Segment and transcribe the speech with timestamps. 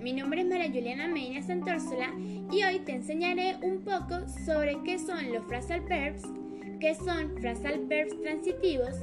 [0.00, 5.00] mi nombre es María Juliana Medina Santórsola y hoy te enseñaré un poco sobre qué
[5.00, 6.22] son los phrasal verbs,
[6.78, 8.94] qué son phrasal verbs transitivos,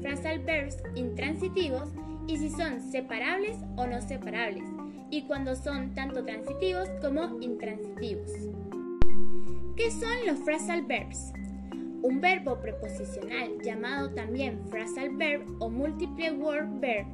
[0.00, 1.88] phrasal verbs intransitivos
[2.28, 4.62] y si son separables o no separables,
[5.10, 8.30] y cuando son tanto transitivos como intransitivos.
[9.76, 11.32] ¿Qué son los phrasal verbs?
[12.02, 17.06] Un verbo preposicional llamado también phrasal verb o multiple word verb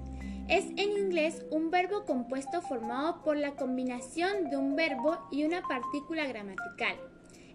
[0.48, 5.62] es en inglés un verbo compuesto formado por la combinación de un verbo y una
[5.62, 6.96] partícula gramatical,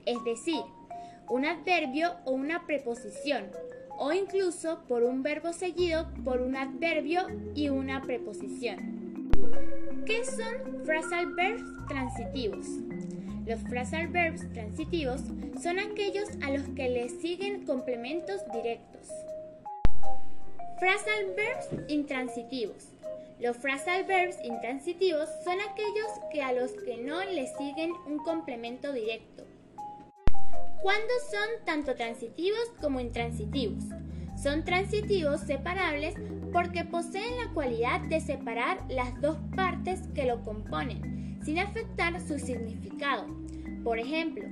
[0.06, 0.62] es decir,
[1.30, 3.46] un adverbio o una preposición,
[3.98, 9.30] o incluso por un verbo seguido por un adverbio y una preposición.
[10.06, 12.66] ¿Qué son phrasal verbs transitivos?
[13.46, 15.22] Los phrasal verbs transitivos
[15.62, 19.10] son aquellos a los que le siguen complementos directos.
[20.80, 22.88] Phrasal verbs intransitivos.
[23.38, 28.94] Los phrasal verbs intransitivos son aquellos que a los que no le siguen un complemento
[28.94, 29.44] directo.
[30.82, 33.84] ¿Cuándo son tanto transitivos como intransitivos?
[34.42, 36.16] Son transitivos separables
[36.54, 42.40] porque poseen la cualidad de separar las dos partes que lo componen, sin afectar su
[42.40, 43.26] significado.
[43.84, 44.46] Por ejemplo,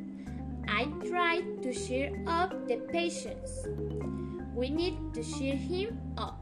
[0.68, 3.66] I tried to cheer up the patients.
[4.58, 6.34] We need to cheer him up.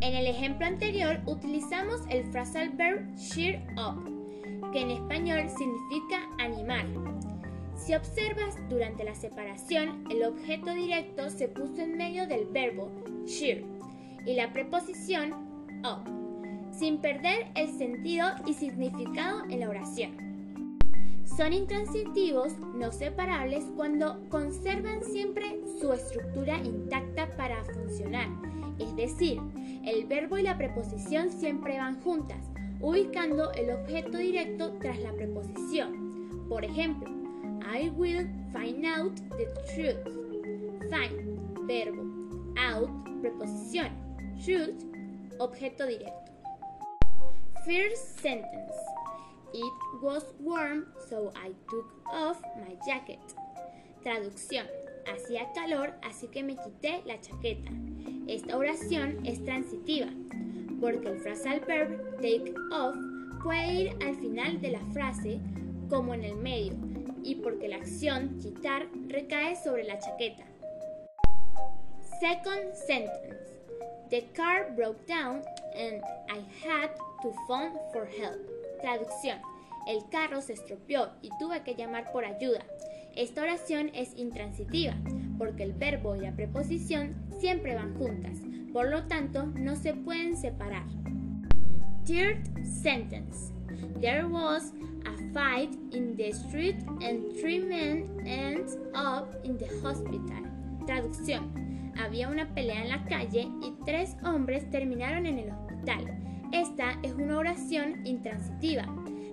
[0.00, 4.02] En el ejemplo anterior utilizamos el phrasal verb cheer up,
[4.72, 6.84] que en español significa animar.
[7.76, 12.90] Si observas durante la separación, el objeto directo se puso en medio del verbo
[13.24, 13.62] cheer
[14.26, 15.32] y la preposición
[15.84, 16.02] up,
[16.72, 20.31] sin perder el sentido y significado en la oración.
[21.36, 28.28] Son intransitivos no separables cuando conservan siempre su estructura intacta para funcionar,
[28.78, 29.40] es decir,
[29.84, 32.44] el verbo y la preposición siempre van juntas,
[32.80, 36.46] ubicando el objeto directo tras la preposición.
[36.50, 37.08] Por ejemplo,
[37.64, 40.04] I will find out the truth.
[40.90, 42.02] Find, verbo.
[42.58, 42.90] Out,
[43.22, 43.88] preposición.
[44.44, 44.84] Truth,
[45.38, 46.30] objeto directo.
[47.64, 48.91] First sentence.
[49.54, 53.20] It was warm, so I took off my jacket.
[54.02, 54.66] Traducción.
[55.06, 57.70] Hacía calor, así que me quité la chaqueta.
[58.28, 60.08] Esta oración es transitiva,
[60.80, 62.96] porque el phrasal verb take off
[63.42, 65.40] puede ir al final de la frase
[65.90, 66.72] como en el medio,
[67.22, 70.44] y porque la acción quitar recae sobre la chaqueta.
[72.20, 73.60] Second sentence.
[74.08, 75.42] The car broke down
[75.74, 76.90] and I had
[77.22, 78.61] to phone for help.
[78.82, 79.38] Traducción.
[79.86, 82.64] El carro se estropeó y tuve que llamar por ayuda.
[83.16, 84.94] Esta oración es intransitiva
[85.38, 88.38] porque el verbo y la preposición siempre van juntas,
[88.72, 90.84] por lo tanto no se pueden separar.
[92.04, 93.52] Third sentence.
[94.00, 94.72] There was
[95.06, 100.42] a fight in the street and three men ended up in the hospital.
[100.86, 101.92] Traducción.
[101.96, 106.31] Había una pelea en la calle y tres hombres terminaron en el hospital.
[106.52, 108.84] Esta es una oración intransitiva.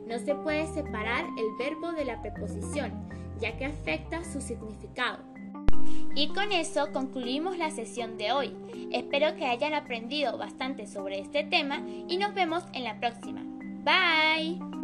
[0.08, 2.92] No se puede separar el verbo de la preposición,
[3.40, 5.20] ya que afecta su significado.
[6.16, 8.56] Y con eso concluimos la sesión de hoy.
[8.92, 13.42] Espero que hayan aprendido bastante sobre este tema y nos vemos en la próxima.
[13.84, 14.79] Bye.